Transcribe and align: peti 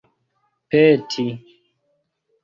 peti 0.71 1.25